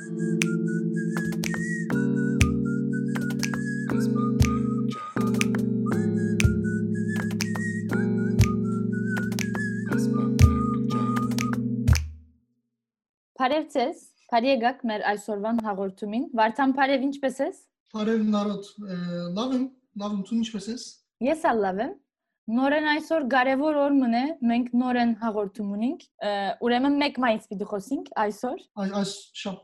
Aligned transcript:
Բարև 0.00 0.12
ձեզ։ 13.74 14.00
Բարի 14.30 14.48
եկաք 14.54 14.80
մեր 14.88 15.04
այսօրվան 15.10 15.60
հաղորդումին։ 15.68 16.24
Վարդան 16.40 16.72
Բարև, 16.80 17.04
ինչպե՞ս 17.10 17.40
ես։ 17.44 17.60
Բարև 17.92 18.24
Նարոտ, 18.32 18.72
լավ 19.36 19.52
եմ, 19.58 19.66
լավ 20.00 20.16
եմ, 20.16 20.22
դու 20.30 20.38
ինչպե՞ս 20.40 20.70
ես։ 20.72 20.84
Ես 21.28 21.44
լավ 21.60 21.84
եմ։ 21.84 21.92
Նորեն 22.50 22.86
այսօր 22.90 23.24
կարևոր 23.30 23.76
օր 23.78 23.92
մնե, 23.94 24.20
մենք 24.50 24.70
նորեն 24.80 25.10
հաղորդում 25.20 25.68
ունենք։ 25.76 26.04
Ուրեմն 26.66 26.96
1 27.06 27.18
մայիս 27.24 27.44
պիտի 27.50 27.68
խոսենք 27.70 28.08
այսօր։ 28.22 28.62
Այս 28.84 28.94
այս 29.00 29.12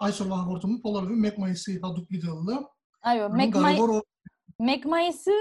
այսօրվա 0.06 0.38
հաղորդումը 0.42 0.78
բոլորովին 0.84 1.26
1 1.30 1.40
մայիսի 1.42 1.74
հատուկ 1.86 2.12
վիդեոն 2.14 2.52
է։ 2.54 2.58
Այո, 3.12 3.30
1 3.46 3.58
մայիս 3.64 3.82
1 4.76 4.86
մայիսը 4.92 5.38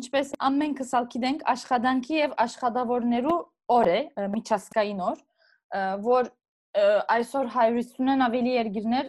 ինչպես 0.00 0.34
ամենքս 0.50 0.92
ալ 0.98 1.06
գիտենք 1.14 1.46
աշխատանքի 1.54 2.18
եւ 2.20 2.36
աշխատավորներու 2.46 3.38
օր 3.76 3.90
է, 3.90 4.00
միջազգային 4.34 5.00
օր, 5.06 5.24
որ 6.06 6.30
այսօր 7.10 7.48
150-ն 7.54 8.24
ավելի 8.26 8.52
երկիրներ 8.56 9.08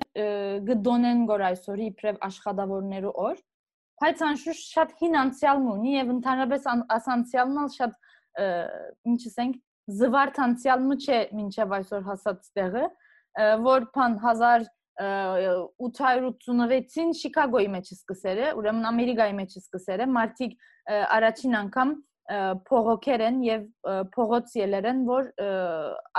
գդոնեն 0.69 1.25
գոր 1.29 1.43
այսօրի 1.51 1.89
իբրև 1.91 2.21
աշխատավորներու 2.29 3.13
օր 3.25 3.41
բայց 4.01 4.17
անշուշտ 4.27 4.65
շատ 4.75 4.89
հին 5.01 5.15
անցյալ 5.21 5.57
ունի 5.71 5.91
եւ 5.95 6.07
ընդհանրապես 6.15 6.61
ասանցյալն 6.97 7.57
ալ 7.61 7.69
շատ 7.75 7.93
ինչ 9.11 9.21
ասենք 9.31 9.53
զվարթ 10.01 10.35
անցյալ 10.45 10.79
մը 10.89 10.95
չէ 11.05 11.19
մինչեւ 11.37 11.69
այսօր 11.77 12.01
հասած 12.09 12.41
տեղը 12.57 12.85
որ 13.65 13.81
բան 13.95 14.13
1886-ին 14.21 17.09
Շիկագոյի 17.21 17.69
մեջ 17.75 17.85
սկսել 17.95 18.37
է 18.41 18.43
ուրեմն 18.59 18.85
Ամերիկայի 18.91 19.33
մեջ 19.39 19.51
սկսել 19.61 19.99
է 20.03 20.05
մարտիկ 20.17 20.51
առաջին 21.17 21.53
անգամ 21.61 21.89
փողոքեր 22.67 23.23
են 23.27 23.39
եւ 23.45 23.63
փողոց 24.15 24.53
ելեր 24.61 24.85
են, 24.91 24.99
որ 25.07 25.23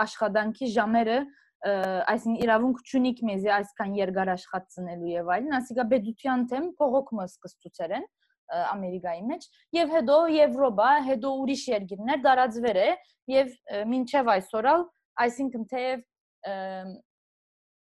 աշխատանքի 0.02 0.66
ժամերը 0.74 1.18
այսին 1.62 2.38
իրավունք 2.42 2.80
չունիք 2.82 3.20
մեզի 3.28 3.50
այսքան 3.56 3.92
երկար 3.98 4.30
աշխատցնելու 4.32 5.12
եւ 5.12 5.28
այլն, 5.36 5.52
ասիկա 5.58 5.84
բեդության 5.92 6.46
թեմ 6.50 6.64
փողոքմը 6.80 7.26
սկսծուցեր 7.30 7.94
են 7.98 8.08
Ամերիկայի 8.52 9.22
մեջ 9.28 9.44
եւ 9.78 9.92
հետո 9.96 10.16
Եվրոպա, 10.34 10.88
հետո 11.06 11.30
ուրիշ 11.42 11.62
երկիրներ 11.72 12.18
դարածվեր 12.26 12.80
է 12.82 12.88
եւ 13.32 13.54
մինչեւ 13.92 14.32
այսօրալ, 14.32 14.84
այսինքն 15.24 15.64
թեև 15.70 16.02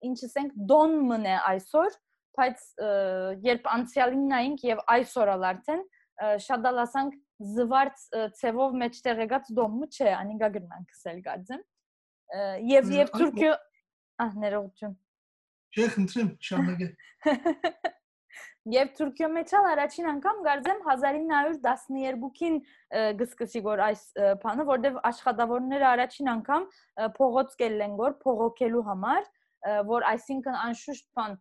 ինչ 0.09 0.19
ասենք 0.29 0.59
դոն 0.73 0.99
մնե 1.13 1.39
այսօր, 1.53 1.97
բայց 2.39 2.67
երբ 3.47 3.71
անցյալին 3.79 4.29
նայենք 4.35 4.67
եւ 4.69 4.85
այսօրալ 4.99 5.49
արդեն 5.49 5.83
շատ 6.45 6.63
դալասանք 6.67 7.17
զվարց 7.55 8.05
ցևով 8.39 8.77
մեջտեղ 8.83 9.21
եկած 9.25 9.51
դոմը 9.59 9.89
չէ, 9.95 10.13
անիկա 10.19 10.49
գրնանք 10.59 10.95
սել 10.99 11.19
գածեմ։ 11.27 11.61
Եվ 12.69 12.89
եւ 12.99 13.13
Թուրքիա 13.15 13.53
ահ 14.25 14.35
ներողություն։ 14.43 14.97
Չէ, 15.75 15.87
խնդրեմ, 15.95 16.35
շարունակե։ 16.49 16.89
Եվ 18.69 18.89
Թուրքիա 18.99 19.29
մեջալ 19.33 19.67
առաջին 19.71 20.07
անգամ 20.11 20.41
գարձեմ 20.45 20.81
1912-ին 20.89 22.57
գսկսի 23.21 23.63
գոր 23.65 23.83
այս 23.87 24.03
բանը, 24.43 24.67
որտեվ 24.69 24.99
աշխատավորները 25.11 25.87
առաջին 25.91 26.31
անգամ 26.35 26.67
փողոց 27.17 27.55
կելեն 27.63 27.97
գոր 28.01 28.17
փողոքելու 28.25 28.85
համար, 28.91 29.31
որ 29.89 30.07
այսինքն 30.11 30.59
անշուշտ 30.67 31.09
բան 31.17 31.39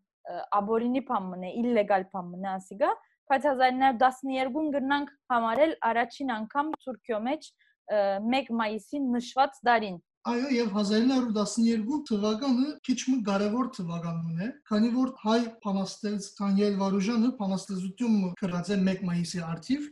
աբորինի 0.62 1.04
բան 1.12 1.30
մնե, 1.34 1.52
իլեգալ 1.64 2.08
բան 2.14 2.32
մնե 2.32 2.50
ասիգա, 2.54 2.92
բայց 3.32 3.48
1912-ին 3.52 4.74
գրնանք 4.78 5.14
համարել 5.34 5.74
առաջին 5.92 6.34
անգամ 6.38 6.74
Թուրքիո 6.86 7.20
մեջ 7.28 7.50
1 7.98 8.54
մայիսին 8.62 9.12
նշված 9.18 9.60
դարին 9.68 10.00
Այո, 10.28 10.48
եւ 10.52 10.74
1912 10.76 12.00
թվականը 12.10 12.72
քիչ 12.84 12.96
մի 13.08 13.14
կարևոր 13.28 13.68
թվականն 13.78 14.42
է, 14.44 14.48
քանի 14.68 14.90
որ 14.96 15.12
հայ 15.22 15.38
փանաստեղծ 15.64 16.28
Դանիել 16.40 16.76
Վարուժանը 16.82 17.30
փանաստեղծություն 17.38 18.18
գրած 18.42 18.72
է 18.76 18.78
1 18.94 19.06
մայիսի 19.08 19.42
արդիվ, 19.48 19.88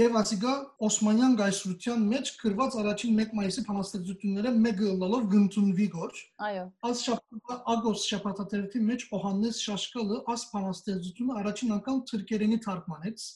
եւ 0.00 0.18
ասիկա 0.22 0.54
Օսմանյան 0.90 1.38
գայսրության 1.42 2.02
մեջ 2.14 2.32
գրված 2.42 2.76
առաջին 2.82 3.22
1 3.26 3.38
մայիսի 3.38 3.64
փանաստեղծությունները 3.70 4.54
մեկը 4.66 4.92
լալով 5.04 5.30
գնտունվի 5.36 5.88
գոր։ 5.94 6.20
Այո։ 6.50 6.66
Աս 6.90 7.06
շաբաթ 7.06 7.72
ագոս 7.76 8.06
շաբաթաթերթի 8.10 8.84
մեջ 8.90 9.08
Օհաննես 9.20 9.64
Շաշկալը 9.70 10.22
աս 10.34 10.46
փանաստեղծությունը 10.50 11.42
առաջին 11.44 11.74
անգամ 11.78 12.06
թուրքերենի 12.10 12.62
թարգմանեց։ 12.66 13.26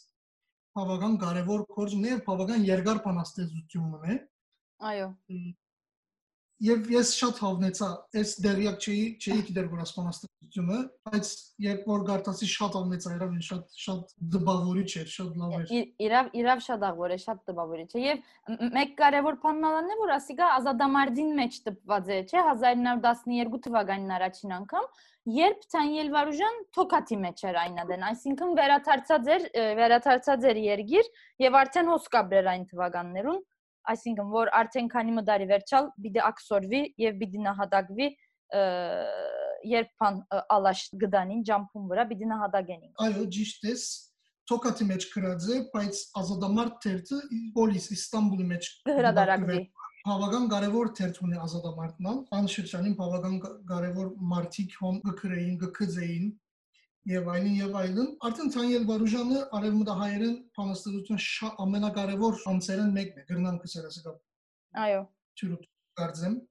Բավական 0.75 1.19
կարևոր 1.23 1.69
կորձն 1.79 2.09
է, 2.11 2.17
բավական 2.27 2.65
երկար 2.75 3.05
փանաստեղծությունն 3.05 4.09
է։ 4.11 4.17
Այո 4.85 5.13
Եվ 6.63 6.91
ես 6.93 7.09
շատ 7.19 7.39
հավնեցա, 7.43 7.87
այս 8.15 8.33
դերյակ 8.45 8.85
չէի, 8.85 9.07
չէի 9.19 9.39
գիտեր 9.49 9.67
որ 9.73 9.81
ասպանաստությունը, 9.85 10.77
բայց 11.09 11.31
երբ 11.65 11.89
որ 11.91 12.05
գարտացի 12.09 12.49
շատ 12.53 12.77
հավնեցա, 12.79 13.15
իրավ 13.17 13.33
շատ 13.47 13.81
շատ 13.85 14.13
դբավորիչ 14.35 14.87
էր, 15.01 15.09
շատ 15.15 15.41
լավ 15.41 15.57
էր։ 15.59 15.73
Իրավ 16.07 16.29
իրավ 16.41 16.63
շատ 16.69 16.87
աղոր 16.89 17.15
է, 17.15 17.19
շատ 17.25 17.41
դբավորիչ 17.51 17.89
է։ 17.91 18.05
Եվ 18.05 18.23
մեկ 18.79 18.95
կարևոր 19.03 19.39
բանն 19.45 19.91
է, 19.95 19.99
որ 20.05 20.15
ասիկա 20.15 20.51
ազատամարտին 20.61 21.33
մեջ 21.43 21.59
տպված 21.67 22.13
է, 22.15 22.21
չէ, 22.31 22.45
1912 22.55 23.65
թվականին 23.67 24.15
առաջին 24.15 24.55
անգամ, 24.63 24.89
երբ 25.35 25.67
Թանիել 25.75 26.09
Վարուժան 26.15 26.57
թոքաթի 26.77 27.17
մեջ 27.25 27.45
էր 27.49 27.59
այնադեն, 27.65 28.03
այսինքն 28.13 28.51
վերաթարցած 28.61 29.31
էր, 29.35 29.47
վերաթարցած 29.81 30.47
էր 30.51 30.61
երգիր 30.65 31.11
եւ 31.45 31.57
արդեն 31.65 31.91
հոսկաբրեր 31.95 32.51
այն 32.55 32.67
թվականներուն 32.75 33.41
այսինքն 33.93 34.33
որ 34.35 34.51
արդեն 34.61 34.89
քանի 34.95 35.15
մդարի 35.19 35.47
վերջալ 35.51 35.89
պիտի 36.05 36.23
ակսորվի 36.31 36.81
եւ 37.05 37.21
պիտի 37.21 37.45
նահատակվի 37.45 38.09
երբ 39.75 39.93
բան 40.01 40.19
ալաշ 40.57 40.83
գդանին 41.05 41.45
ջամփուն 41.49 41.87
վրա 41.93 42.05
պիտի 42.11 42.29
նահատակենին 42.33 42.93
այո 43.07 43.25
ճիշտ 43.37 43.69
է 43.71 43.77
թոկատի 44.51 44.87
մեջ 44.91 45.07
գրած 45.15 45.47
է 45.55 45.59
բայց 45.75 46.01
ազատամարտ 46.21 46.75
թերթը 46.85 47.21
պոլիս 47.57 47.87
իստանբուլի 47.97 48.47
մեջ 48.51 48.71
հրադարակվի 48.91 49.61
բավական 50.05 50.49
կարևոր 50.53 50.91
թերթ 50.99 51.21
ունի 51.25 51.39
ազատամարտն 51.47 52.09
անշրջանին 52.39 52.97
բավական 52.99 53.37
կարևոր 53.71 54.11
մարտիկ 54.33 54.75
հոմ 54.83 54.99
գկրեին 55.07 55.55
գկձեին 55.63 56.27
եւ 57.11 57.29
այլն 57.35 57.57
եւ 57.59 57.77
այլն 57.83 58.09
արդեն 58.29 58.51
Թանյել 58.55 58.85
Վարուժանը 58.89 59.41
արևմտահայերեն 59.59 60.35
փանաստեղծության 60.57 61.59
ամենակարևոր 61.65 62.41
անձերն 62.55 62.97
մեկն 62.97 63.21
է 63.21 63.25
գրնան 63.29 63.61
կսերասկա 63.65 64.15
այո 64.85 65.05
ճուրուտ 65.41 65.71
կարծեմ 66.01 66.43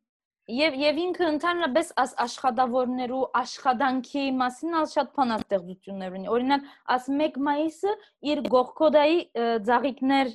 Եվ 0.52 0.74
եւ 0.76 0.98
ինքը 1.00 1.28
ընդհանրապես 1.32 1.90
աս 2.04 2.14
աշխատավորներու 2.20 3.20
աշխատանքի 3.40 4.24
մասին 4.40 4.74
ալ 4.76 4.88
շատ 4.92 5.14
փանաստեղծություններ 5.16 6.18
ունի։ 6.18 6.28
Օրինակ, 6.36 6.66
աս 6.96 7.06
1 7.16 7.38
մայիսը 7.48 7.94
իր 8.34 8.42
գողկոդայի 8.52 9.22
ծաղիկներ 9.70 10.34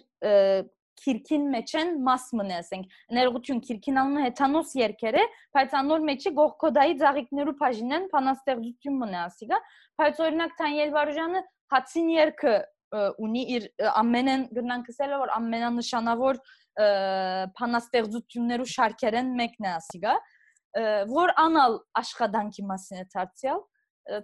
քիրքին 1.04 1.44
մեջ 1.54 1.74
են 1.80 1.92
մաս 2.08 2.24
մնե, 2.38 2.56
ասենք, 2.62 2.96
ներողություն 3.18 3.60
քիրքին 3.68 4.00
անունը 4.02 4.24
հեթանոս 4.28 4.72
երկեր 4.78 5.18
է, 5.18 5.24
բայց 5.58 5.76
անոր 5.82 6.06
մեջի 6.08 6.32
գողկոդայի 6.38 6.98
ծաղիկներու 7.02 7.56
բաժինեն 7.62 8.08
փանաստեղծություն 8.14 8.98
մնե, 9.02 9.20
ասիկա, 9.28 9.60
բայց 10.02 10.20
օրինակ 10.28 10.58
Թանյել 10.58 10.92
Վարուժյանը 10.98 11.44
հացին 11.74 12.10
երգը 12.18 12.56
ունի 12.88 13.42
իր 13.56 13.64
ամենեն 14.00 14.44
գրնանք 14.56 14.86
ասել 14.92 15.14
որ 15.20 15.32
ամենանշանավոր 15.36 16.38
փանաստեղծություններու 17.58 18.68
շարքերեն 18.72 19.32
մեկն 19.40 19.66
է 19.68 19.72
ասիկա 19.74 20.14
որ 21.12 21.34
անալ 21.42 21.76
աշխատանքի 22.00 22.64
մասին 22.70 23.02
է 23.02 23.04
դարձյալ 23.14 23.60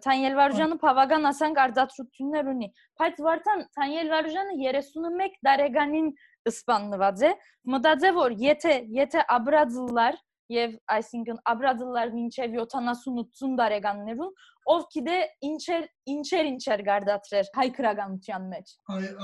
Թանյել 0.04 0.36
Վարուժյանը 0.38 0.76
բավական 0.80 1.28
ասանք 1.28 1.58
արձածություններ 1.64 2.46
ունի 2.54 2.68
բայց 3.00 3.18
Վարդան 3.26 3.64
Թանյել 3.76 4.12
Վարուժյանը 4.14 4.54
31 4.62 5.36
տարեկանին 5.48 6.08
սպանված 6.50 7.26
է 7.28 7.32
մտածե 7.74 8.12
որ 8.18 8.36
եթե 8.44 8.76
եթե 8.98 9.26
աբրածլար 9.38 10.20
եւ 10.52 10.74
այսինքն 10.92 11.38
աբրածլար 11.50 12.10
մինչեւ 12.14 12.56
70-80 12.60 13.54
տարեկաններուն 13.60 14.32
ով 14.74 14.82
գիտե 14.94 15.18
ինչեր 15.48 15.86
ինչեր 16.14 16.50
ինչեր 16.52 16.82
գարդացրեր 16.88 17.52
հայ 17.58 17.68
քրագանության 17.78 18.50
մեջ 18.50 18.74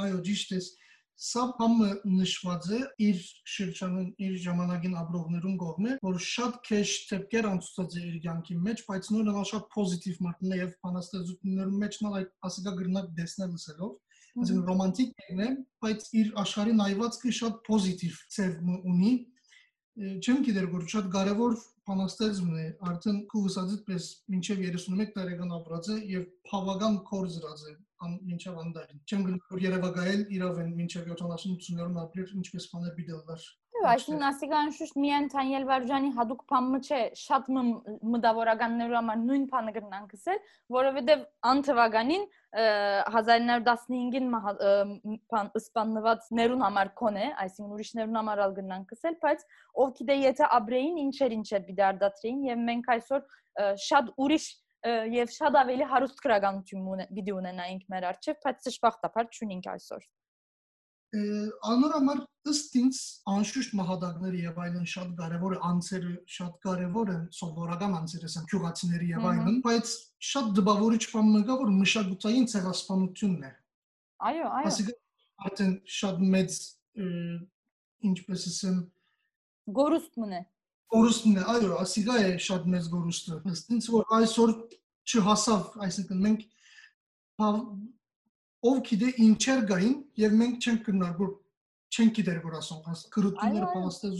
այո 0.04 0.22
ճիշտ 0.28 0.54
է 0.56 0.60
սա 1.20 1.42
բամը 1.58 1.88
նշված 2.08 2.66
է 2.72 2.78
իր 3.04 3.18
շրջանին 3.54 4.06
իր 4.26 4.36
ժամանակին 4.44 4.94
ապրողներուն 5.00 5.58
կողմը 5.62 5.96
որ 6.06 6.20
շատ 6.26 6.54
քեշ 6.68 6.92
թեփքեր 7.10 7.48
անցուցած 7.50 7.96
է 8.00 8.04
իր 8.10 8.14
կյանքի 8.24 8.56
մեջ 8.68 8.82
բայց 8.86 9.10
նույնը 9.16 9.42
շատ 9.50 9.66
պոզիտիվ 9.74 10.22
մարդն 10.26 10.54
է 10.56 10.60
եւ 10.60 10.72
բանաստեղծություններում 10.86 11.82
մեջ 11.84 11.98
նա 12.06 12.14
այդ 12.20 12.32
ասիկա 12.48 12.74
գրնակ 12.80 13.12
դեսնել 13.20 13.52
լսելով 13.58 13.92
այսինքն 14.38 14.64
ռոմանտիկ 14.70 15.26
է 15.46 15.50
բայց 15.84 16.06
իր 16.20 16.32
աշխարհի 16.44 16.74
նայվածքը 16.80 17.34
շատ 17.40 17.60
պոզիտիվ 17.66 18.18
ծև 18.36 18.72
ունի 18.92 19.12
չեմ 20.00 20.42
գիտեր 20.46 20.66
որ 20.72 20.84
շատ 20.94 21.08
կարևոր 21.14 21.56
բանաստեղծն 21.90 22.58
է 22.62 22.66
արդեն 22.90 23.16
քուվսածից 23.32 23.80
պես 23.88 24.04
մինչև 24.34 24.60
31 24.66 25.14
տարեկան 25.16 25.54
ապրած 25.56 25.90
է 25.94 25.96
եւ 26.14 26.26
բավական 26.50 26.98
կորզրած 27.10 27.64
է 27.70 27.74
ան 28.06 28.14
մինչև 28.30 28.60
անդարին 28.64 29.00
չեմ 29.10 29.24
գնում 29.26 29.40
որ 29.50 29.64
Երևանայել 29.66 30.22
իրավ 30.36 30.60
են 30.62 30.70
մինչև 30.78 31.10
70-80-ներում 31.10 31.98
ապրել 32.04 32.30
ինչպես 32.40 32.68
բաներ 32.74 32.94
բիդելներ 33.00 33.48
Այսինքն 33.80 34.24
ասիկան 34.28 34.70
շուշտ 34.76 34.96
միայն 35.00 35.26
Թանյել 35.32 35.64
Վարժանի 35.68 36.10
հadoop 36.16 36.40
փամը 36.50 36.78
չէ, 36.84 36.98
շատ 37.16 37.46
մտավորականներու 37.54 38.96
համար 38.98 39.18
նույն 39.22 39.44
բանը 39.52 39.72
կգնան 39.76 40.04
կսել, 40.10 40.38
որովհետև 40.76 41.22
անթվականին 41.50 42.24
1915-ին 42.60 44.26
սպանված 45.62 46.28
ներուն 46.40 46.64
համար 46.66 46.92
կոնե, 47.00 47.26
այսինքն 47.46 47.74
ուրիշներուն 47.78 48.20
համար 48.20 48.44
ալ 48.44 48.52
գնան 48.60 48.82
կսել, 48.92 49.14
բայց 49.24 49.40
ով 49.80 49.88
գիտե 50.00 50.14
եթե 50.20 50.44
ապրեին 50.60 50.96
ինչեր 51.06 51.36
ինչեր 51.40 51.62
բիդարդացրին 51.70 52.38
եւ 52.50 52.64
մենք 52.68 52.86
այսօր 52.96 53.20
շատ 53.88 54.04
ուրիշ 54.26 54.44
եւ 55.20 55.28
շատ 55.40 55.56
ավելի 55.60 55.86
հարուստ 55.90 56.18
քրագանություն 56.24 57.04
պիտի 57.16 57.32
ունենայինք 57.36 57.82
մեր 57.92 58.04
արչեւ, 58.14 58.36
բայց 58.44 58.56
դժբախտաբար 58.70 59.24
չունենք 59.36 59.66
այսօր 59.76 60.02
անոր 61.10 61.94
համար 61.96 62.18
ըստ 62.50 62.76
ինձ 62.80 62.98
անշուշտ 63.32 63.72
մահադակները 63.80 64.42
եւ 64.44 64.60
այլն 64.64 64.84
շատ 64.92 65.08
կարեւոր 65.18 65.54
է 65.56 65.58
անձերը 65.68 66.12
շատ 66.34 66.52
կարեւոր 66.66 67.10
են 67.14 67.24
սովորական 67.34 67.96
անձերը 67.98 68.30
ասեմ 68.30 68.44
քյուղացիների 68.52 69.08
եւ 69.10 69.26
այլն 69.30 69.58
բայց 69.64 69.94
շատ 70.30 70.52
դպավորիչ 70.60 71.02
բան 71.10 71.32
մգա 71.34 71.56
որ 71.64 71.72
մշակութային 71.80 72.46
ցեղասպանությունն 72.54 73.42
է 73.48 73.52
այո 74.30 74.46
այո 74.60 74.70
ասիկա 74.70 74.96
արդեն 75.50 75.74
շատ 75.98 76.24
մեծ 76.36 76.58
ինչպես 78.10 78.48
ասեմ 78.54 78.80
գորուստն 79.80 80.34
է 80.38 80.42
գորուստն 80.94 81.40
է 81.40 81.46
այո 81.58 81.76
ասիկա 81.82 82.20
է 82.22 82.32
շատ 82.46 82.70
մեծ 82.70 82.90
գորուստը 82.94 83.40
ըստ 83.50 83.74
ինձ 83.74 83.90
որ 83.98 84.14
այսօր 84.20 84.54
չհասավ 85.10 85.82
այսինքն 85.90 86.22
մենք 86.28 86.46
ով 88.68 88.82
գիտե 88.90 89.12
ինչեր 89.26 89.62
գային 89.70 89.94
եւ 90.20 90.36
մենք 90.40 90.66
չենք 90.66 90.90
որ 91.20 91.30
չենք 91.90 92.12
գիտեր 92.20 92.42
որ 92.44 92.58
ասում 92.60 92.82
հաս 92.86 93.06
քրությունները 93.14 93.70
պաստեզ 93.76 94.18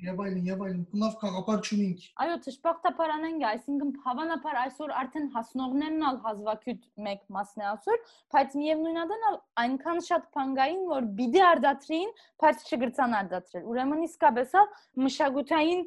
եւ 0.00 0.20
այլն 0.24 0.46
եւ 0.48 0.62
այլն 0.64 0.84
բնավ 0.92 1.16
խաղապար 1.20 1.64
չունենք 1.66 2.04
այո 2.24 2.36
ճշմարտաբար 2.46 3.12
անենք 3.14 3.42
այսինքն 3.50 3.90
հավանաբար 4.04 4.58
այսօր 4.60 4.94
արդեն 5.00 5.26
հասնողներն 5.34 6.06
ալ 6.10 6.20
հազվագյուտ 6.26 6.86
մեկ 7.06 7.26
մասն 7.36 7.64
է 7.64 7.66
ասոր 7.70 8.00
բայց 8.36 8.56
միևնույնն 8.60 9.26
ալ 9.30 9.36
այնքան 9.64 10.00
շատ 10.08 10.30
փանգային 10.38 10.86
որ 10.94 11.10
բիդի 11.20 11.42
արդատրին 11.50 12.14
բայց 12.44 12.64
չգրցան 12.70 13.18
արդատրել 13.20 13.68
ուրեմն 13.74 14.06
իսկապես 14.08 14.56
մշակութային 15.04 15.84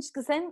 ինչ 0.00 0.06
կսեն 0.18 0.50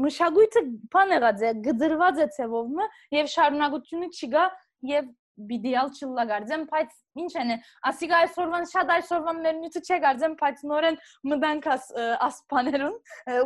մշակույթը 0.00 0.60
բան 0.94 1.12
եղած 1.16 1.40
է 1.48 1.54
գծրված 1.64 2.20
է 2.24 2.26
ցևով 2.36 2.82
եւ 3.16 3.30
շարունակությունը 3.32 4.08
չկա 4.14 4.44
եւ 4.86 5.10
բիդիալ 5.48 5.90
չլագարձեմ, 5.96 6.64
բայց 6.70 6.96
ինչ 7.20 7.30
են, 7.40 7.52
ասիկա 7.90 8.18
այսօրվան 8.24 8.66
շատ 8.70 8.92
այսօրվան 8.96 9.40
մերնյութը 9.46 9.82
չէ 9.86 9.98
գարձեմ, 10.04 10.34
բայց 10.40 10.62
նորեն 10.70 10.98
մտանք 11.32 11.68
աս 11.74 11.86
ասպաներուն, 12.26 12.96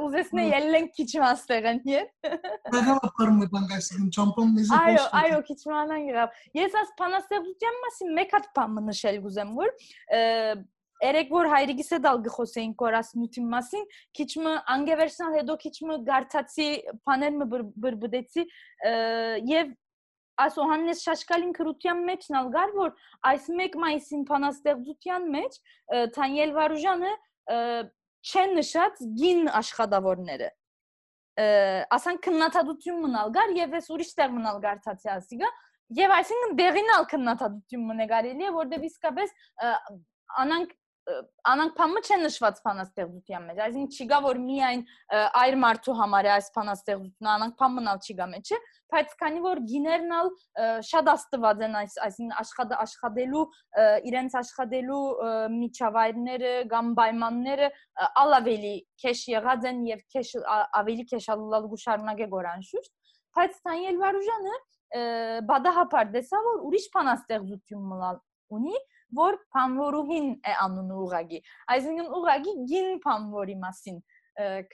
ուզեսնե 0.07 0.47
ելլեն 0.51 0.91
քիչ 0.99 1.09
մաստեղեն, 1.25 1.81
ետ։ 1.93 2.29
Բաղավար 2.75 3.33
մտանք 3.39 3.75
այսին 3.79 4.13
ճամպոն 4.19 4.55
մեզի 4.59 4.79
Այո, 4.81 5.07
այո, 5.23 5.41
քիչ 5.49 5.61
մանան 5.71 6.07
գրավ։ 6.11 6.39
Ես 6.61 6.79
աս 6.83 6.95
փանաստեղծության 7.01 7.83
մասին 7.87 8.15
մեկ 8.21 8.39
հատ 8.39 8.49
բան 8.59 8.81
նշել 8.91 9.21
գուզեմ, 9.25 9.59
որ 9.63 9.77
Երեք 11.05 11.33
որ 11.35 11.49
հայրիկիս 11.51 11.89
հետ 11.93 12.05
ալ 12.09 12.21
գխոսեին 12.25 12.71
կորասնյութի 12.81 13.43
մասին, 13.51 13.83
քիչ 14.17 14.29
մը 14.45 14.53
անգևերսնալ 14.75 15.35
հետո 15.37 15.57
քիչ 15.65 15.73
մը 15.91 15.97
գարտացի 16.07 16.69
բաներ 17.11 17.35
մը 17.41 17.49
բրբդեցի 17.85 18.45
եւ 19.51 19.75
այս 20.43 20.57
Հովհաննես 20.61 21.03
Շաշկալին 21.07 21.53
քրության 21.59 22.01
մեջ 22.09 22.27
նալգար 22.35 22.75
որ 22.79 22.93
այս 23.31 23.49
1 23.55 23.79
մայիսին 23.85 24.25
փանաստեղծության 24.31 25.29
մեջ 25.35 25.59
Թանյել 26.17 26.55
Վարուժանը 26.59 27.13
չեն 28.25 28.55
նշած 28.59 29.03
գին 29.21 29.51
աշխատավորները 29.61 30.51
ասան 31.95 32.19
քննադատություն 32.25 33.01
մնալգար 33.05 33.55
եւ 33.59 33.77
ես 33.79 33.89
ուրիշ 33.95 34.11
տեղ 34.21 34.35
մնալ 34.35 34.61
գարտացի 34.65 35.11
ասիգա 35.15 35.49
եւ 35.99 36.15
այսինքն 36.15 36.55
դեղինալ 36.61 37.07
քննադատություն 37.11 37.89
մնեգարելի 37.91 38.47
է 38.49 38.53
որտեղ 38.55 38.87
իսկապես 38.89 39.35
անանք 40.45 40.77
անանք 41.51 41.75
փամը 41.77 42.01
չեն 42.05 42.23
նշված 42.25 42.61
փանաստեղծության 42.65 43.43
մեջ 43.49 43.59
այսինքն 43.65 43.97
չի 43.97 44.05
գա 44.13 44.19
որ 44.25 44.39
միայն 44.45 44.85
այր 45.41 45.57
մարդու 45.65 45.97
համար 45.99 46.29
է 46.29 46.31
այս 46.35 46.49
փանաստեղծությունը 46.55 47.31
անանք 47.35 47.57
փամնալ 47.61 48.01
չի 48.05 48.17
գա 48.21 48.29
մեջը 48.33 48.61
բայց 48.95 49.13
քանի 49.21 49.43
որ 49.45 49.61
գիներնալ 49.69 50.31
շատ 50.89 51.11
աստված 51.15 51.63
են 51.67 51.77
այս 51.83 51.97
այսին 52.09 52.33
աշխատը 52.45 52.79
աշխատելու 52.85 53.45
իրենց 54.11 54.37
աշխատելու 54.41 55.03
միջավայրները 55.59 56.53
կամ 56.73 56.93
պայմանները 57.01 57.71
ալավելի 58.25 58.75
քեշ 59.05 59.25
եղած 59.35 59.69
են 59.73 59.85
եւ 59.93 60.05
քեշ 60.15 60.35
ավելի 60.81 61.09
քեշալալ 61.13 61.69
գուշարունակե 61.75 62.31
գորան 62.33 62.69
շուտ 62.71 62.93
բայց 63.35 63.61
Թանյել 63.67 64.01
Վարուժանը 64.05 64.57
բադահապար 65.53 66.11
դեսա 66.15 66.41
որ 66.49 66.61
ուրիշ 66.69 66.91
փանաստեղծություն 66.95 67.89
մնալ 67.93 68.21
ունի 68.55 68.77
որ 69.19 69.39
փամվորուհին 69.55 70.29
է 70.51 70.57
անունը 70.65 70.99
ուղագի 71.05 71.41
այսինքն 71.75 72.13
ուղագի 72.19 72.55
գին 72.73 72.91
փամվորի 73.05 73.57
մասին 73.65 74.03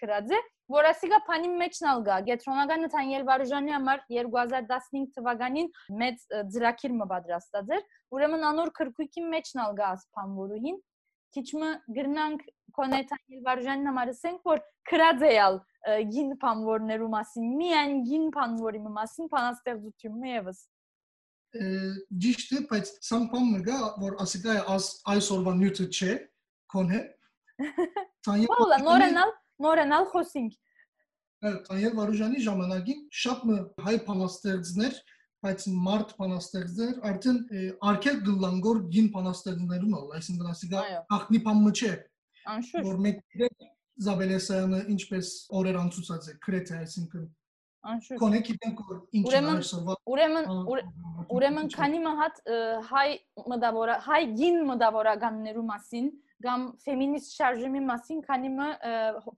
քրած 0.00 0.34
է 0.36 0.40
որ 0.72 0.86
ասիկա 0.90 1.18
փանի 1.26 1.48
մեջնալ 1.60 2.02
գա 2.06 2.16
գետրոնագանը 2.28 2.88
Թանյել 2.94 3.24
Վարուժանի 3.30 3.74
համար 3.74 4.04
2015 4.14 5.10
թվականին 5.16 5.68
մեծ 6.02 6.22
ծրակիր 6.54 6.94
մը 7.00 7.08
պատրաստած 7.12 7.72
էր 7.76 7.82
ուրեմն 8.16 8.46
անոր 8.50 8.72
քրկույկի 8.78 9.24
մեջնալ 9.34 9.74
գա 9.80 9.90
ասփամվորուհին 9.96 10.78
քիչմը 11.36 11.70
գրնանք 11.98 12.46
կոնե 12.78 13.02
Թանյել 13.10 13.44
Վարուժանին 13.50 13.90
համար 13.90 14.14
ասենք 14.14 14.50
որ 14.50 14.64
քրած 14.90 15.26
էալ 15.30 15.60
գին 16.14 16.32
փամվորներու 16.40 17.10
մասին 17.16 17.52
միայն 17.60 18.00
գին 18.08 18.26
փամվորի 18.36 18.82
մասին 18.96 19.30
փանաստեղծությունը 19.34 20.32
եւս 20.34 20.64
ճիշտ 21.50 22.52
է 22.56 22.60
բայց 22.70 22.90
սամփամը 23.10 23.60
գա 23.66 23.78
որ 24.00 24.18
ասիկա 24.22 24.56
այսօրվա 25.14 25.54
նյութը 25.60 25.86
չէ 25.90 26.12
կոնե 26.74 27.00
Թանյել 28.26 28.74
նորենալ 28.90 29.32
նորենալ 29.64 30.06
խոսինք։ 30.12 30.58
Տանել 31.40 31.94
Վարուժանի 31.96 32.42
ժամանակին 32.44 33.00
շատ 33.22 33.42
հայ 33.86 33.94
փանաստեղծներ, 34.06 34.96
բայց 35.44 35.66
մարդ 35.88 36.14
փանաստեղծներ 36.20 36.94
արդեն 37.10 37.38
արկել 37.90 38.18
գլանգոր 38.28 38.80
գին 38.94 39.10
փանաստեղծներուն 39.14 39.96
ալ, 40.00 40.08
այսինքն 40.20 40.50
ասիկա 40.52 40.84
ախնի 41.16 41.40
փամը 41.46 41.72
չէ։ 41.80 41.92
Անշուշտ։ 42.54 42.88
Որ 42.90 43.00
մենք 43.06 43.44
Զաբելեսյանը 44.00 44.80
ինչպես 44.96 45.30
օրեր 45.60 45.78
անցուցած 45.80 46.28
է 46.30 46.34
Կրեթե, 46.44 46.76
այսինքն 46.84 47.24
Անշուշտ։ 47.80 48.20
Կոնե 48.20 48.40
գիտենք 48.46 48.80
որ 48.86 48.96
ինչ 49.16 49.30
այսօրվա 49.40 49.94
Ուրեմն 50.12 50.48
ուրեմն 51.36 51.70
քանի 51.74 52.00
մահատ 52.06 52.40
հայ 52.90 53.06
մտավոր 53.52 53.92
հայ 54.06 54.20
գին 54.40 54.58
մտավորականներու 54.70 55.64
մասին 55.70 56.10
կամ 56.44 56.66
ֆեմինիստ 56.84 57.32
շարժումի 57.36 57.82
մասին, 57.88 58.20
քանի 58.28 58.50
մը 58.56 58.68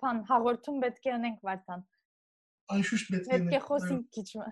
բան 0.03 0.21
հաղորդում 0.31 0.83
պետք 0.83 1.07
է 1.07 1.15
ունենք 1.19 1.47
Վարդան։ 1.49 1.85
Անշուշտ 2.77 3.13
պետք 3.15 3.27
է։ 3.27 3.33
Պետք 3.33 3.57
է 3.59 3.63
խոսենք 3.69 4.19
քիչ 4.19 4.29
մը։ 4.43 4.51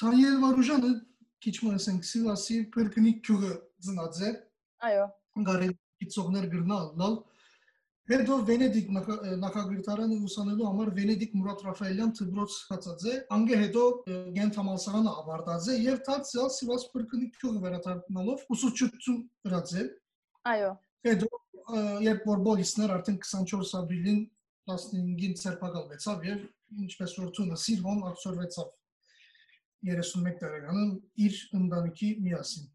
Ցանիել 0.00 0.36
Վարուժանը 0.44 0.92
քիչ 1.44 1.56
մը 1.64 1.72
ասենք 1.78 2.08
Սիվասի 2.08 2.58
Պերկնի 2.76 3.12
քյուղը 3.28 3.52
ծնած 3.88 4.20
է։ 4.28 4.32
Այո։ 4.88 5.06
Գարել 5.48 5.72
գիծողներ 6.02 6.46
գրնալ, 6.52 6.86
լալ։ 7.00 7.16
Հետո 8.08 8.36
Վենեդիկ 8.48 8.86
նախագահարանը 8.96 10.16
ուսանելու 10.24 10.66
համար 10.68 10.90
Վենեդիկ 10.96 11.32
Մուրադ 11.36 11.64
Ռաֆայելյան 11.66 12.12
դպրոց 12.18 12.54
հացած 12.70 13.02
է, 13.04 13.16
անգե 13.36 13.58
հետո 13.62 13.82
Գենթ 14.38 14.60
համալսարանը 14.60 15.12
ավարտած 15.22 15.68
է 15.68 15.76
եւ 15.84 15.98
դարձյալ 16.08 16.48
Սիվաս 16.56 16.86
Պերկնի 16.94 17.28
քյուղը 17.36 17.60
վերադառնալով 17.66 18.46
ուսուցչություն 18.56 19.18
գրած 19.44 19.74
է։ 19.76 19.84
Այո 20.54 20.70
Հետո 21.08 21.28
երբ 22.08 22.24
որ 22.32 22.40
բոլիսներ 22.48 22.94
արդեն 22.96 23.20
24 23.28 23.76
ապրիլին 23.82 24.24
15-ին 24.72 25.36
ցերպակալվեցավ 25.42 26.26
եւ 26.28 26.40
ինչպես 26.88 27.14
որ 27.20 27.28
ցունը 27.36 27.60
Սիլվոն 27.64 28.02
աբսորվեցավ 28.08 28.72
31 29.92 30.40
տարեկանն 30.40 30.90
իր 31.28 31.38
ընտանիքի 31.60 32.10
միասին։ 32.24 32.66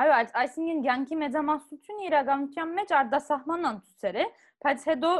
Այո, 0.00 0.12
այս 0.14 0.30
այսինքն 0.40 0.82
ցանկի 0.86 1.16
մեծամասնությունը 1.20 2.04
իրականության 2.06 2.74
մեջ 2.78 2.92
արդասահման 3.00 3.68
անցուցեր 3.70 4.18
է, 4.22 4.26
բայց 4.64 4.86
հետո 4.90 5.12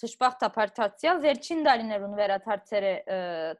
ճշմարտաբար 0.00 0.72
դարձյալ 0.76 1.18
վերջին 1.24 1.64
դարիներուն 1.66 2.12
վերաթարցեր 2.20 2.84
է 2.90 2.92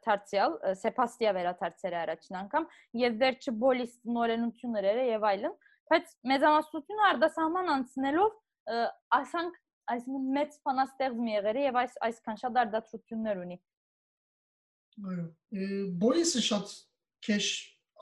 դարձյալ 0.05 0.53
Սեփաստիա 0.81 1.33
վերաթարցեր 1.37 1.95
է 1.95 1.99
առաջին 2.01 2.37
անգամ 2.41 2.67
եւ 3.01 3.17
վերջը 3.23 3.53
բոլիս 3.63 3.97
նորենություններ 4.17 4.87
էր 4.91 5.01
եւ 5.11 5.25
այլն, 5.31 5.57
բայց 5.91 6.13
մեծամասնությունը 6.31 7.05
արդասահման 7.11 7.73
անցնելով 7.75 8.39
ասանք 9.21 9.59
այսինքն 9.91 10.31
մեծ 10.37 10.57
փանաստեղծ 10.65 11.19
մի 11.25 11.35
եղել 11.35 11.59
է 11.59 11.65
եւ 11.65 11.79
այս 11.81 11.97
այսքան 12.07 12.39
շատ 12.41 12.59
արդատրություններ 12.61 13.41
ունի։ 13.41 13.57
Այո, 15.11 15.25
Բորիսը 16.01 16.43
շատ 16.47 16.73
քեշ 17.27 17.47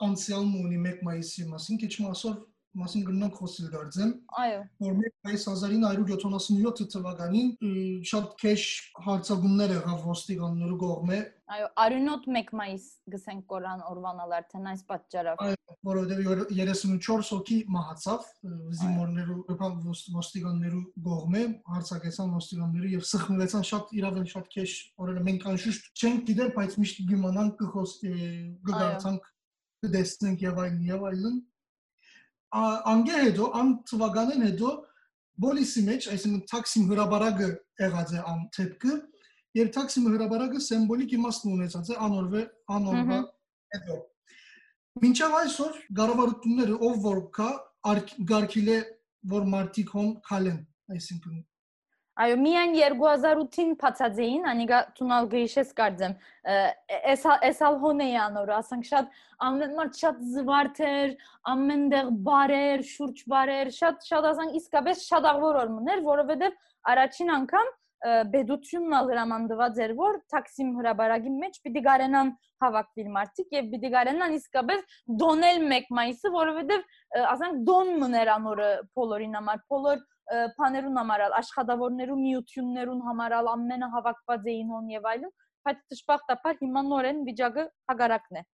անցյալ 0.06 0.46
ունի 0.60 0.78
1 0.90 1.02
մայիսի 1.06 1.46
մասին, 1.50 1.80
քիչ 1.82 1.92
մասով 2.04 2.36
մասին 2.78 3.02
գնանք 3.08 3.38
խոսել 3.40 3.70
դարձեմ։ 3.74 4.10
Այո։ 4.40 4.58
Որ 4.84 4.92
մեկ 5.00 5.30
այս 5.30 5.46
1977 5.50 6.90
թվականին 6.94 7.48
շատ 8.10 8.28
քեշ 8.42 8.66
հարցագումներ 9.06 9.74
եղավ 9.74 10.04
ոստիկաններու 10.06 10.78
կողմէ։ 10.82 11.18
Այո, 11.50 11.66
արյունոտ 11.82 12.28
1 12.30 12.52
մայիս 12.60 12.84
գսենք 13.10 13.42
կորան 13.50 13.80
օրվանալ 13.90 14.34
արդեն 14.38 14.68
այս 14.70 14.84
պատճառով։ 14.90 15.42
Այո, 15.46 15.56
որովհետև 15.90 16.44
34 16.54 17.32
հոգի 17.34 17.58
մահացավ 17.74 18.28
զինվորներու 18.80 19.40
ոստիկաններու 20.20 20.84
կողմէ, 21.10 21.42
հարցակեցան 21.74 22.32
ոստիկանները 22.38 22.92
եւ 22.94 23.04
սխմվեցան 23.10 23.68
շատ 23.70 23.92
իրավեն 23.98 24.30
շատ 24.30 24.48
քեշ 24.54 24.76
օրերը 25.02 25.26
մենք 25.26 25.50
անշուշտ 25.50 25.90
չենք 26.04 26.24
գիտեր, 26.30 26.54
բայց 26.60 26.78
միշտ 26.84 27.04
գիմանանք 27.10 27.60
կխոսք 27.64 28.08
կգարցանք 28.70 29.30
կդեսնենք 29.80 30.42
եւ 30.44 30.58
այլն 30.60 30.82
եւ 30.90 31.04
այլն 31.10 31.38
անգե 32.50 33.18
հետո 33.24 33.48
ան 33.60 33.68
թվականին 33.90 34.44
հետո 34.48 34.70
բոլիսի 35.40 35.82
մեջ, 35.86 36.06
այսինքն 36.14 36.40
տաքսիմ 36.50 36.88
հրաբարակը 36.90 37.48
եղած 37.80 38.14
է 38.16 38.22
ան 38.30 38.40
թեփքը, 38.56 38.96
եւ 39.60 39.70
տաքսիմ 39.76 40.08
հրաբարակը 40.10 40.62
սիմվոլիկ 40.66 41.14
իմաստ 41.16 41.46
ունեցած 41.50 41.90
է 41.90 41.98
անորվե 42.06 42.42
անորվա 42.76 43.20
հետո։ 43.76 43.98
Մինչև 45.04 45.36
այսօր 45.40 45.78
գարավարությունները 46.00 46.80
ով 46.90 46.98
որ 47.06 47.22
կա 47.38 47.50
գարկիլ 48.30 48.72
է 48.74 48.80
որ 49.30 49.46
մարտիկ 49.54 49.94
հոն 49.96 50.10
քալեն, 50.26 50.60
այսինքն 50.96 51.38
Այո, 52.20 52.36
միայն 52.36 52.74
2008-ին 52.76 53.70
փացածեին, 53.80 54.42
անիգա 54.50 54.78
ցունալ 54.98 55.28
գեիշես 55.32 55.70
կարծեմ։ 55.78 56.16
Էս 57.12 57.22
էս 57.48 57.62
ալհոնեի 57.68 58.18
անոր, 58.26 58.52
ասենք 58.58 58.88
շատ 58.90 59.14
ամեն 59.46 59.72
մարդ 59.78 60.00
շատ 60.02 60.20
զվարթ 60.34 60.80
էր, 60.90 61.14
ամենտեղ 61.54 62.10
բարեր, 62.28 62.84
շուրջ 62.90 63.24
բարեր, 63.34 63.72
շատ 63.78 64.08
շատ 64.10 64.30
ասենք 64.34 64.58
իսկապես 64.60 65.04
շատ 65.08 65.30
աղվոր 65.32 65.60
օրմներ, 65.64 66.04
որովհետև 66.10 66.58
առաջին 66.92 67.34
անգամ 67.40 67.72
բեդությունն 68.00 68.94
ալ 68.96 69.10
հրամանդված 69.12 69.78
էր 69.84 69.90
որ 69.98 70.14
տաքսիմ 70.32 70.68
հրաբարագի 70.78 71.32
մեջ 71.40 71.58
պիտի 71.64 71.82
գարենան 71.84 72.30
հավաքվիլ 72.64 73.10
մարդիկ 73.16 73.52
եւ 73.56 73.66
պիտի 73.74 73.90
գարենան 73.94 74.36
իսկապես 74.38 74.94
դոնել 75.20 75.60
1 75.76 75.92
մայիսը 75.98 76.32
որովհետեւ 76.36 76.86
ասենք 77.34 77.60
դոն 77.68 77.92
մներ 78.00 78.32
անորը 78.36 78.70
բոլորին 78.96 79.36
համար 79.40 79.60
բոլոր 79.74 80.00
բաներուն 80.30 80.98
համարալ, 81.00 81.36
աշխատավորներու 81.40 82.18
միություններուն 82.20 83.02
համարալ 83.08 83.50
ամենը 83.54 83.90
հավաքված 83.94 84.48
էին 84.54 84.72
հոն 84.74 84.90
եւ 84.94 85.08
այլն, 85.12 85.34
բայց 85.66 85.84
դժբախտաբար 85.92 86.58
հիմա 86.62 86.82
նորեն 86.90 87.22
վիճակը 87.28 87.66
հագարակն 87.90 88.40
է։ 88.40 88.44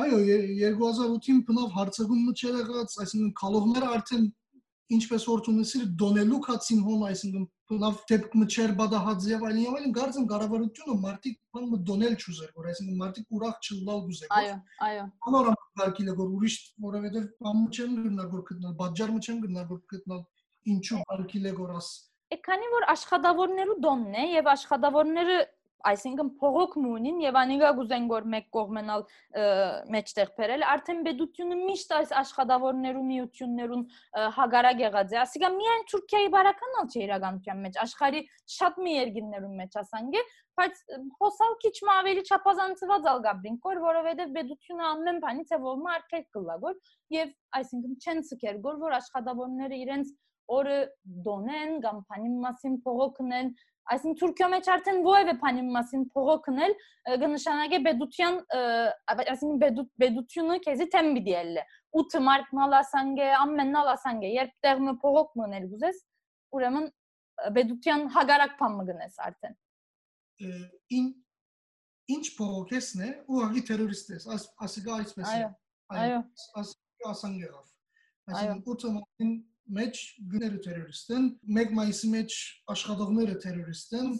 Այո, 0.00 0.18
2008-ին 0.24 1.40
բնավ 1.48 1.72
հարցակումը 1.76 2.34
չէր 2.40 2.58
եղած, 2.60 2.92
այսինքն 3.04 3.32
կալողները 3.40 3.88
արդեն 3.96 4.28
ինչպես 4.90 5.24
օրտունեսիր 5.30 5.82
դոնելու 6.00 6.38
կացին 6.46 6.80
հոն, 6.86 7.02
այսինքն 7.10 7.44
բնավ 7.70 7.98
դեպքը 8.10 8.46
չէր 8.50 8.72
բադահած 8.80 9.26
եւ 9.30 9.44
այլն 9.46 9.60
եւ 9.62 9.76
այլն, 9.78 9.92
գարձեմ 9.98 10.24
կառավարությունը 10.32 10.96
մարտիկ 11.04 11.36
բանը 11.54 11.78
դոնել 11.90 12.16
չուզեր, 12.18 12.50
որ 12.58 12.70
այսինքն 12.72 12.98
մարտիկ 13.02 13.36
ուրախ 13.38 13.68
չլալ 13.70 14.00
գուզեր։ 14.08 14.34
Այո, 14.40 14.56
այո։ 14.88 15.04
Անորը 15.30 15.54
գարկիլը 15.80 16.16
որ 16.20 16.34
ուրիշ, 16.40 16.56
որովհետեւ 16.86 17.28
բանը 17.46 17.70
չեն 17.70 17.94
գնալ 18.00 18.30
որ 18.34 18.44
գտնալ, 18.50 18.74
բաժարը 18.80 19.20
չեն 19.20 19.40
գնալ 19.46 19.68
որ 19.70 19.80
գտնալ 19.94 20.24
ինչու 20.74 21.00
արկիլեգորաս 21.16 21.88
Է 22.30 22.36
քանի 22.46 22.68
որ 22.74 22.84
աշխատավորներու 22.92 23.80
դոնն 23.84 24.20
է 24.20 24.26
եւ 24.38 24.52
աշխատավորները 24.52 25.38
այսինքն 25.88 26.30
փողոք 26.40 26.74
մունին 26.80 27.20
եւ 27.24 27.38
անիգա 27.40 27.70
գուզեն 27.78 28.06
գոր 28.10 28.26
մեկ 28.34 28.46
կողմենալ 28.56 29.04
մեջտեղ 29.94 30.32
բերել 30.40 30.64
արդեն 30.72 31.00
բեդությունը 31.06 31.58
միշտ 31.60 31.94
այս 31.98 32.12
աշխատավորներու 32.20 33.04
միություններուն 33.10 33.84
հագարակ 34.36 34.82
եղած 34.84 35.14
է 35.16 35.20
ասիկա 35.24 35.50
միայն 35.56 35.84
Թուրքիայի 35.92 36.30
բարականալ 36.36 36.90
չէ 36.90 37.02
իրականության 37.06 37.62
մեջ 37.64 37.80
աշխարի 37.86 38.22
շատ 38.56 38.80
մի 38.84 38.96
երկրներում 38.96 39.58
մեջ 39.64 39.78
ասանգե 39.80 40.24
բայց 40.60 40.80
հոսալ 41.20 41.54
քիչ 41.64 41.76
մ 41.80 41.92
ավելի 41.96 42.24
չափազանցված 42.28 43.06
ալ 43.10 43.20
գաբրինկոր 43.26 43.84
որովհետեւ 43.86 44.34
բեդությունը 44.36 44.88
ամեն 44.90 45.20
բանից 45.24 45.54
է 45.56 45.60
որ 45.64 45.78
մարկել 45.86 46.24
կլագոր 46.36 46.74
եւ 47.16 47.30
այսինքն 47.60 47.94
չեն 48.04 48.26
ցկեր 48.30 48.60
գոր 48.66 48.82
որ 48.84 48.96
աշխատավորները 49.00 49.80
իրենց 49.86 50.12
օրը 50.56 50.78
դոնեն 51.26 51.76
կամ 51.84 51.98
փանի 52.10 52.30
մասին 52.44 52.78
փողոքնեն 52.86 53.50
այսինքն 53.90 54.18
Թուրքիա 54.20 54.48
մեջ 54.54 54.68
արդեն 54.74 54.98
ովևէ 55.10 55.34
փանի 55.42 55.62
մասին 55.74 56.02
փողոքնել 56.14 56.74
կնշանակե 57.22 57.80
բեդության 57.86 58.36
այսինքն 59.14 59.60
բեդուտ 59.62 59.90
բեդությունը 60.02 60.58
քեզի 60.66 60.86
թեմ 60.94 61.10
պիտի 61.16 61.34
ելլե 61.36 61.64
8 62.02 62.20
մարտ 62.28 62.52
մալասանգե 62.60 63.30
ամենալ 63.40 63.90
ասանգե 63.94 64.32
երբ 64.36 64.52
տեղը 64.66 64.94
փողոք 65.04 65.32
մնել 65.40 65.66
գուզես 65.72 66.02
ուրեմն 66.58 66.86
բեդության 67.56 68.06
հագարակ 68.16 68.54
փամ 68.60 68.78
մգնես 68.80 69.18
արդեն 69.26 69.58
ին 71.00 71.10
ինչ 72.14 72.24
փողոքեսն 72.36 73.02
է 73.06 73.10
ուղղակի 73.30 73.62
terrorist 73.70 74.14
ես 74.14 74.28
ասիկա 74.66 74.96
այսպես 75.00 75.32
այո 75.34 75.50
այո 76.00 76.20
ասանգե 77.10 77.50
այսինքն 78.30 78.64
8 78.74 78.92
մարտին 78.96 79.32
մեջ 79.76 80.00
գները 80.32 80.58
terrorist 80.64 81.12
են, 81.14 81.28
1 81.60 81.74
մայիսի 81.78 82.10
մեջ 82.14 82.36
աշխատողները 82.74 83.36
terrorist 83.44 83.94
են, 83.98 84.10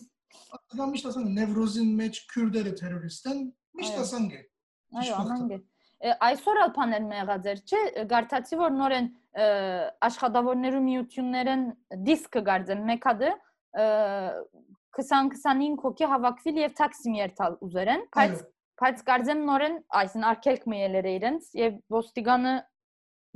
դա 0.79 0.87
միշտ 0.93 1.09
ասան 1.11 1.29
նևրոզին 1.39 1.91
մեջ 2.01 2.21
քուրդերը 2.35 2.75
terrorist 2.81 3.29
են, 3.31 3.43
միշտ 3.81 4.01
ասան 4.05 4.29
գե։ 4.31 4.41
Այո, 5.01 5.17
ամանգե։ 5.21 5.59
Այսօր 6.27 6.61
ալ 6.61 6.71
բաներ 6.77 7.03
մեղած 7.11 7.49
էր, 7.51 7.59
չէ, 7.69 7.81
գարտացի 8.11 8.59
որ 8.61 8.77
նորեն 8.79 9.11
աշխատավորներու 10.11 10.85
միություններեն 10.87 11.67
դիսկը 12.07 12.43
գարձեն 12.47 12.87
մեկադը 12.89 13.35
20-25 14.99 15.77
հոգի 15.85 16.09
հավաքվել 16.15 16.63
եւ 16.65 16.73
տաքսիմ 16.81 17.19
երթալ 17.21 17.59
ուզերեն, 17.67 18.09
բայց 18.17 18.41
բայց 18.81 19.03
կարծեմ 19.11 19.41
նորեն 19.45 19.75
այսին 20.01 20.27
արկելք 20.31 20.63
մելերը 20.73 21.11
իրենց 21.19 21.49
եւ 21.59 21.75
ոստիգանը 21.95 22.53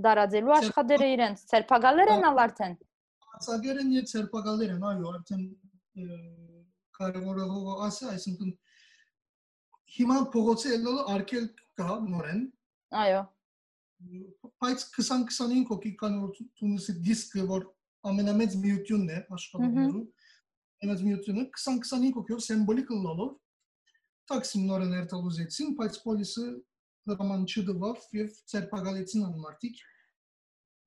դարաձելու 0.03 0.55
աշխատերը 0.59 1.09
իրենց 1.15 1.45
ցերպակալեր 1.51 2.13
են 2.15 2.27
ալ 2.31 2.41
արդեն 2.45 2.75
Ցագեր 3.45 3.81
են 3.83 3.93
եւ 3.95 4.09
ցերպակալեր 4.11 4.73
են 4.75 4.85
այո 4.91 5.13
արդեն 5.19 5.45
կարևորը 6.99 7.47
հողը 7.53 7.77
ասա 7.87 8.11
այսինքն 8.15 8.51
հիմա 9.95 10.19
փողոցի 10.35 10.73
ելնելու 10.75 11.07
արկել 11.15 11.47
կա 11.79 11.97
նորեն 12.09 12.43
այո 13.05 13.23
բայց 14.65 14.85
20-25 14.99 15.71
հոգի 15.71 15.93
կան 16.03 16.19
որ 16.25 16.35
Թունիսի 16.59 16.95
դիսկը 17.07 17.47
որ 17.51 17.67
ամենամեծ 18.11 18.57
միությունն 18.65 19.15
է 19.15 19.19
աշխատողներու 19.39 20.05
ամենամեծ 20.85 21.05
միությունը 21.09 21.45
20-25 21.55 22.19
հոգիով 22.19 22.45
սիմվոլիկ 22.45 22.93
լոլով 23.05 23.33
տաքսին 24.31 24.67
նորեն 24.71 24.97
երթալուզեցին 24.99 25.75
բայց 25.79 25.99
պոլիսը 26.05 26.47
հրաման 27.09 27.45
չդվավ 27.51 28.07
եւ 28.21 28.39
ցերպակալեցին 28.53 29.27
անմարտիկ 29.31 29.83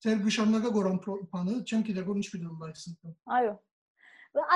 Ձեր 0.06 0.20
գշարունակա 0.28 0.72
գորան 0.76 0.98
բանը, 1.32 1.54
չեմ 1.66 1.84
գիտեր 1.88 2.04
որ 2.06 2.18
ինչ 2.22 2.28
պիտի 2.30 2.50
լայսնք։ 2.62 3.08
Այո։ 3.38 3.54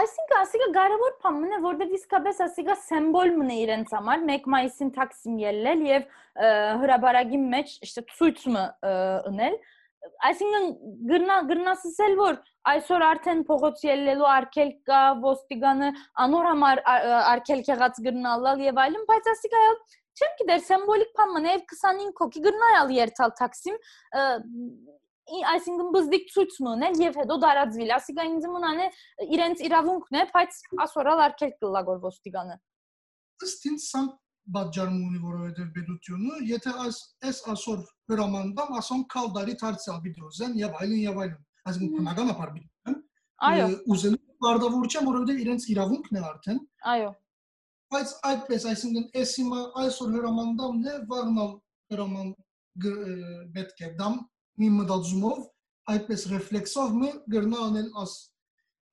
Այսինքն 0.02 0.36
ասիկա 0.38 0.68
կարևոր 0.76 1.14
բան 1.24 1.46
է, 1.48 1.60
որտեղ 1.64 1.94
իսկապես 1.98 2.42
ասիկա 2.46 2.76
սիմվոլ 2.86 3.32
մնե 3.40 3.56
իրենց 3.64 3.94
համար 3.98 4.26
1 4.36 4.50
մայիսին 4.54 4.92
տաքսիմ 4.98 5.40
ելնել 5.42 5.82
եւ 5.88 6.04
հրաբարագի 6.84 7.40
մեջ 7.56 7.74
իշտե 7.88 8.04
ցույցը 8.12 8.66
ունել 9.32 9.58
այսինքն 10.28 10.68
գրնա 11.10 11.40
գրնասսել 11.50 12.16
որ 12.20 12.38
այսօր 12.72 13.06
արդեն 13.08 13.42
փողոց 13.50 13.84
ելնելու 13.88 14.30
արկել 14.36 14.72
կա 14.90 15.02
ոստիգանը 15.26 15.90
անոր 16.26 16.48
համար 16.52 16.82
արկել 17.34 17.66
եղած 17.72 18.00
գրնալալ 18.08 18.64
եւ 18.66 18.82
այլն 18.86 19.06
բայց 19.12 19.30
ասիկա 19.34 19.62
չեմ 20.22 20.34
գիտեր 20.42 20.64
սիմվոլիկ 20.70 21.14
բան 21.20 21.32
մնե 21.36 21.54
25 21.74 22.22
հոգի 22.22 22.44
գրնայալ 22.46 22.96
երթալ 22.98 23.36
տաքսիմ 23.42 23.78
այսինքն 25.52 25.92
բզդիկ 25.96 26.26
ցույց 26.34 26.58
մոնել 26.66 26.98
եւ 27.02 27.20
հետո 27.22 27.38
դարածվիլ 27.44 27.94
ասիկա 27.98 28.26
ինձ 28.32 28.48
մնան 28.56 28.82
է 28.86 28.88
իրենց 29.38 29.62
իրավունքն 29.68 30.18
է 30.22 30.26
բայց 30.34 30.58
ասորալ 30.86 31.22
արկել 31.26 31.54
կլագոր 31.62 32.02
ոստիգանը 32.06 32.58
ըստ 33.48 33.68
ինձ 33.72 33.86
սա 33.86 34.02
բաժարում 34.56 35.02
ունի 35.08 35.20
որովհետեւ 35.24 35.70
բեդությունը 35.78 36.40
եթե 36.50 36.74
այս 36.86 37.00
այս 37.30 37.40
ասոր 37.54 37.82
հրամանդամ 38.12 38.76
ասոն 38.82 39.04
կալդարի 39.14 39.56
դարձյալ 39.62 40.00
վիդեոզեն 40.06 40.58
եւ 40.62 40.78
այլն 40.82 41.02
եւ 41.06 41.22
այլն 41.26 41.40
այսինքն 41.72 41.98
բնականաբար 42.02 42.54
բիդեն 42.58 42.98
այո 43.52 43.68
ուզելու 43.96 44.22
բարդավոր 44.46 44.90
չեմ 44.92 45.10
որովհետեւ 45.12 45.44
իրենց 45.46 45.68
իրավունքն 45.76 46.20
է 46.22 46.24
արդեն 46.32 46.60
այո 46.96 47.12
բայց 47.92 48.12
այդպես 48.32 48.66
այսինքն 48.72 49.08
էս 49.22 49.32
հիմա 49.42 49.62
այսօր 49.84 50.12
հրամանդամն 50.18 50.90
է 50.92 50.98
վաղնալ 51.12 51.54
հրաման 51.92 52.34
պետք 53.56 53.82
է 53.88 53.94
դամ 54.02 54.20
մի 54.62 54.70
մտածումով 54.80 55.42
այդպես 55.92 56.28
ռեֆլեքսով 56.32 57.00
մը 57.02 57.12
գրնա 57.36 57.64
անել 57.68 57.90
աս 58.02 58.14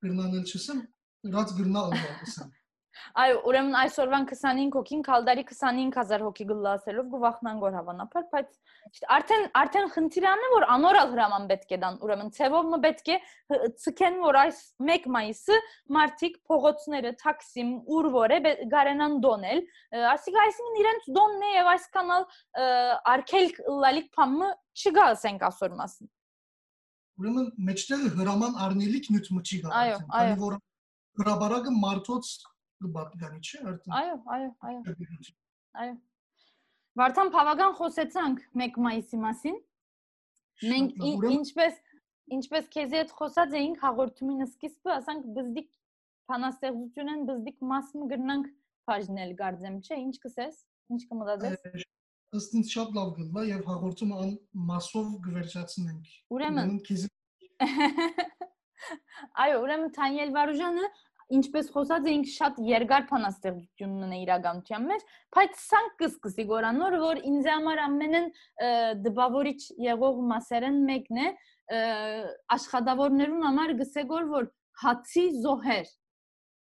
գրնանել 0.04 0.44
չսեմ, 0.46 0.80
ռած 1.34 1.54
գրնա 1.58 1.82
ալվասան։ 1.88 2.50
Այո, 3.18 3.36
ուրեմն 3.48 3.76
այսօրվան 3.78 4.26
25 4.30 4.74
հոգին 4.78 5.02
քալդարի 5.06 5.44
25000 5.50 6.24
հոգի 6.26 6.46
գլասելով 6.48 7.06
գուվախնան 7.14 7.60
գոր 7.62 7.76
հավանաբար, 7.78 8.26
բայց 8.32 8.58
արդեն 9.16 9.46
արդեն 9.60 9.88
խնդիրան 9.94 10.44
է 10.48 10.50
որ 10.54 10.66
անորալ 10.74 11.12
հրաման 11.14 11.48
պետք 11.52 11.74
է 11.74 11.78
դան, 11.84 11.98
ուրեմն 12.08 12.32
ցևով 12.38 12.68
մը 12.72 12.80
պետք 12.84 13.08
է 13.08 13.18
ցկեն 13.84 14.20
որ 14.24 14.38
այս 14.42 14.60
1 14.88 15.08
մայիսը 15.18 15.58
մարտիկ 15.98 16.38
փողոցները 16.48 17.14
թաքսիմ 17.22 17.72
ուր 17.98 18.10
որ 18.18 18.36
է 18.38 18.40
գարենան 18.74 19.18
դոնել, 19.24 19.64
ասիկա 20.12 20.44
այսինքն 20.48 20.78
իրենց 20.84 21.10
դոնն 21.18 21.48
է 21.48 21.52
եւ 21.58 21.72
այս 21.74 21.88
կանալ 21.98 22.28
արկել 23.14 23.50
լալիկ 23.86 24.08
փամը 24.18 24.52
չգա 24.78 25.10
ասենք 25.16 25.44
ասոր 25.48 25.76
մասին։ 25.78 26.12
Ուրեմն 27.18 27.46
մեջտեղ 27.66 28.02
հրաման 28.14 28.58
արնելիք 28.62 29.06
նյութ 29.10 29.28
մչի 29.34 29.56
գա։ 29.64 29.70
Այո, 29.74 29.96
այո։ 30.18 30.34
Որ 30.38 30.58
հրաբարակը 31.18 31.72
մարդոց 31.82 32.28
բատկանի 32.98 33.40
չէ 33.42 33.60
արդեն։ 33.72 33.96
Այո, 33.98 34.16
այո, 34.34 34.50
այո։ 34.68 34.80
Այո։ 35.82 35.94
Վարդան 36.98 37.32
բավական 37.34 37.74
խոսեցանք 37.78 38.44
1 38.58 38.78
մայիսի 38.86 39.20
մասին։ 39.24 39.58
Մենք 40.68 41.04
ինչպես 41.38 41.82
ինչպես 42.38 42.70
քեզի 42.74 42.98
հետ 42.98 43.12
խոսած 43.18 43.54
էինք 43.58 43.84
հաղորդումին 43.84 44.46
սկիզբը, 44.48 44.94
ասանք 44.98 45.28
բզդիկ 45.36 45.68
փանաստեղծությունն 46.28 47.22
բզդիկ 47.28 47.62
մասը 47.72 48.08
գրնանք 48.12 48.50
բաժնել 48.88 49.32
գարձեմ, 49.38 49.78
չէ, 49.84 50.00
ինչ 50.04 50.16
կսես, 50.24 50.58
ինչ 50.92 51.00
կմտածես։ 51.08 51.86
Ըստ 52.38 52.56
ինձ 52.58 52.72
շատ 52.74 52.90
լավ 52.98 53.12
գլա 53.16 53.44
եւ 53.48 53.62
հաղորդումը 53.70 54.16
ան 54.24 54.32
մասով 54.68 55.12
գվերջացնենք։ 55.24 56.10
Ուրեմն 56.36 56.74
Այո, 59.42 59.56
ուրեմն 59.64 59.94
Թանիել 59.96 60.34
Վարուժանը 60.36 60.90
ինչպես 61.36 61.66
խոսած 61.74 62.06
էինք 62.08 62.28
շատ 62.32 62.58
երկար 62.68 63.06
փանաստեղծությունն 63.10 64.04
ունե 64.06 64.18
իրականության 64.22 64.86
մեջ, 64.88 65.02
բայց 65.36 65.58
սանք 65.64 65.96
կսկսի 66.02 66.46
գորանոր, 66.48 66.96
որ 67.02 67.20
ինձ 67.28 67.48
համար 67.52 67.82
ամենն 67.84 68.28
դպավորիչ 69.04 69.60
եղող 69.88 70.22
մասերն 70.32 70.78
մեկն 70.88 71.22
է 71.24 71.28
աշխատավորներուն 72.58 73.46
համար 73.48 73.74
գսեգոր 73.82 74.28
որ 74.32 74.50
հացի 74.82 75.24
զոհեր 75.44 75.88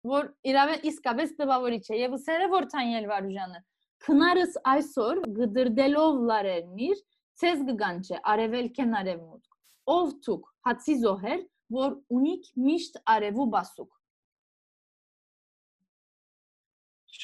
որ 0.06 0.28
իրավե 0.50 0.76
իսկապես 0.90 1.34
դպավորիչ 1.40 1.84
է 1.90 1.98
եւ 2.00 2.16
ուսերը 2.16 2.48
որ 2.52 2.66
Թանիել 2.72 3.06
Վարուժանը 3.10 3.60
քնարս 4.06 4.56
այսօր 4.72 5.20
գդրդելով 5.36 6.20
լարերնիր 6.30 7.02
ցեզ 7.42 7.62
գգանչե 7.70 8.20
արևելքեն 8.32 8.96
արևմուտք 9.00 9.94
ով 9.96 10.12
ցուկ 10.26 10.48
հացի 10.68 10.96
զոհեր 11.02 11.42
որ 11.76 11.96
ունիք 12.18 12.50
միշտ 12.66 13.00
արևու 13.16 13.48
բասուկ 13.56 13.95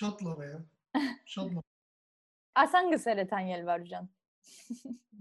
Շատ 0.03 0.23
լավ 0.27 0.41
է։ 0.43 0.47
Շատ 1.33 1.51
լավ։ 1.57 1.67
Ասան 2.63 2.89
գսել 2.91 3.21
է 3.23 3.25
Թանյել 3.33 3.61
Վարուժան։ 3.69 4.09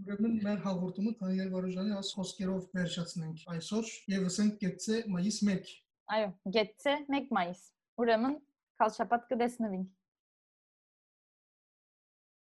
Ուրեմն 0.01 0.39
մեր 0.45 0.63
հաղորդումը 0.63 1.11
Թանյել 1.19 1.51
Վարուժանի 1.53 1.93
աս 1.99 2.09
խոսքերով 2.17 2.63
վերջացնենք 2.77 3.43
այսօր 3.55 3.91
եւ 4.13 4.25
ասենք 4.31 4.57
գեցե 4.63 4.97
մայիս 5.15 5.37
1։ 5.51 5.69
Այո, 6.17 6.31
գեցե 6.57 6.95
1 7.19 7.29
մայիս։ 7.37 7.61
Ուրեմն, 8.01 8.37
քալշապատ 8.81 9.29
կդեսնվինք։ 9.35 9.93